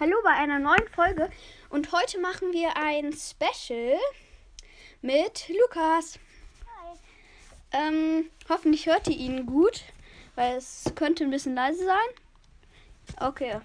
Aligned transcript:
Hallo 0.00 0.16
bei 0.24 0.30
einer 0.30 0.58
neuen 0.58 0.88
Folge 0.94 1.28
und 1.68 1.92
heute 1.92 2.18
machen 2.20 2.54
wir 2.54 2.74
ein 2.74 3.12
Special 3.12 3.98
mit 5.02 5.46
Lukas. 5.50 6.18
Hi. 6.64 6.96
Ähm, 7.72 8.30
hoffentlich 8.48 8.86
hört 8.86 9.08
ihr 9.08 9.16
ihn 9.18 9.44
gut, 9.44 9.82
weil 10.36 10.56
es 10.56 10.90
könnte 10.94 11.24
ein 11.24 11.30
bisschen 11.30 11.54
leise 11.54 11.84
sein. 11.84 13.18
Okay, 13.20 13.60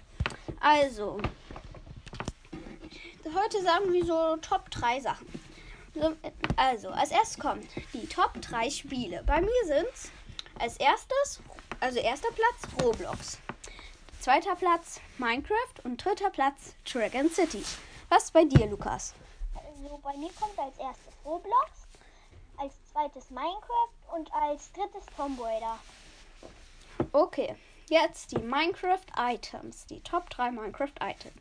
also 0.60 1.18
heute 3.34 3.62
sagen 3.62 3.90
wir 3.94 4.04
so 4.04 4.36
Top 4.42 4.70
3 4.70 5.00
Sachen. 5.00 5.26
So, 5.94 6.14
Also, 6.56 6.90
als 6.90 7.12
erstes 7.12 7.38
kommt 7.38 7.64
die 7.94 8.06
Top 8.06 8.38
3 8.42 8.68
Spiele. 8.68 9.22
Bei 9.24 9.40
mir 9.40 9.64
sind 9.64 9.88
es 9.94 10.10
als 10.58 10.76
erstes, 10.76 11.40
also 11.80 11.98
erster 11.98 12.28
Platz 12.32 12.84
Roblox. 12.84 13.38
Zweiter 14.26 14.56
Platz 14.56 15.00
Minecraft 15.18 15.84
und 15.84 16.04
dritter 16.04 16.30
Platz 16.30 16.74
Dragon 16.84 17.30
City. 17.30 17.62
Was 18.08 18.32
bei 18.32 18.42
dir, 18.42 18.66
Lukas? 18.66 19.14
Also 19.54 20.00
bei 20.02 20.16
mir 20.16 20.30
kommt 20.32 20.58
als 20.58 20.76
erstes 20.78 21.14
Roblox, 21.24 21.86
als 22.56 22.74
zweites 22.90 23.30
Minecraft 23.30 24.16
und 24.16 24.28
als 24.32 24.72
drittes 24.72 25.06
Tomb 25.16 25.40
Raider. 25.40 25.78
Okay, 27.12 27.54
jetzt 27.88 28.32
die 28.32 28.40
Minecraft 28.40 29.06
Items, 29.16 29.86
die 29.86 30.00
Top 30.00 30.28
3 30.30 30.50
Minecraft 30.50 30.94
Items. 31.00 31.40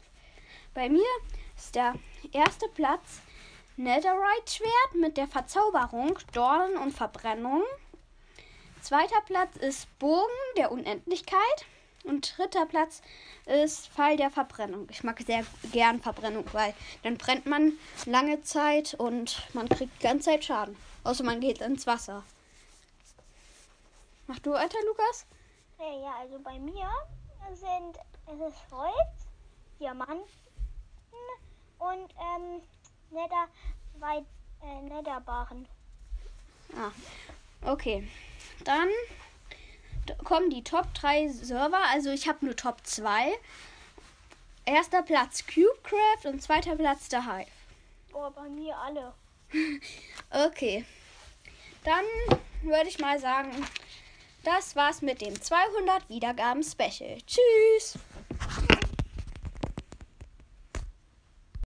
Bei 0.75 0.87
mir 0.87 1.09
ist 1.57 1.73
der 1.73 1.95
erste 2.33 2.67
Platz 2.75 3.19
Netherite 3.77 4.47
Schwert 4.47 4.93
mit 4.93 5.17
der 5.17 5.27
Verzauberung 5.27 6.19
Dornen 6.33 6.77
und 6.77 6.91
Verbrennung. 6.91 7.63
Zweiter 8.83 9.21
Platz 9.25 9.55
ist 9.55 9.87
Bogen 9.97 10.29
der 10.55 10.71
Unendlichkeit. 10.71 11.65
Und 12.05 12.37
dritter 12.37 12.65
Platz 12.65 13.01
ist 13.45 13.87
Pfeil 13.89 14.17
der 14.17 14.29
Verbrennung. 14.29 14.87
Ich 14.91 15.03
mag 15.03 15.19
sehr 15.21 15.43
gern 15.71 16.01
Verbrennung, 16.01 16.45
weil 16.53 16.73
dann 17.03 17.17
brennt 17.17 17.45
man 17.45 17.73
lange 18.05 18.43
Zeit 18.43 18.93
und 18.93 19.41
man 19.53 19.67
kriegt 19.67 19.99
die 19.99 20.03
ganze 20.03 20.29
Zeit 20.29 20.45
Schaden. 20.45 20.75
Außer 21.03 21.23
man 21.23 21.39
geht 21.39 21.61
ins 21.61 21.87
Wasser. 21.87 22.23
Mach 24.27 24.39
du 24.39 24.51
weiter, 24.51 24.77
Lukas? 24.85 25.25
Ja, 25.79 25.99
ja, 25.99 26.15
also 26.21 26.39
bei 26.39 26.59
mir 26.59 26.89
sind 27.53 27.97
es 28.27 28.39
ist 28.39 28.71
Holz, 28.71 29.27
Diamanten 29.79 30.23
und 31.77 32.13
ähm, 32.19 32.61
Nether, 33.11 33.47
weit, 33.99 34.25
äh, 34.63 34.81
Netherbarren. 34.81 35.67
Ah, 36.75 36.91
okay. 37.69 38.07
Dann 38.63 38.89
kommen 40.23 40.49
die 40.49 40.63
Top 40.63 40.93
3 40.93 41.29
Server. 41.29 41.81
Also 41.91 42.11
ich 42.11 42.27
habe 42.27 42.45
nur 42.45 42.55
Top 42.55 42.77
2. 42.83 43.33
Erster 44.65 45.03
Platz 45.03 45.45
CubeCraft 45.45 46.25
und 46.25 46.41
zweiter 46.41 46.75
Platz 46.75 47.07
The 47.09 47.17
Hive. 47.17 47.47
Boah, 48.11 48.31
bei 48.31 48.49
mir 48.49 48.75
alle. 48.77 49.13
Okay. 50.31 50.85
Dann 51.83 52.03
würde 52.63 52.89
ich 52.89 52.99
mal 52.99 53.19
sagen, 53.19 53.51
das 54.43 54.75
war's 54.75 55.01
mit 55.01 55.21
dem 55.21 55.39
200 55.39 56.09
Wiedergaben 56.09 56.63
Special. 56.63 57.17
Tschüss. 57.27 57.99